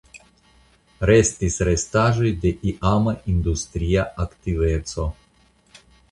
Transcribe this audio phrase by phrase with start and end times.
[1.09, 5.05] Restis restaĵoj de iama industria aktiveco.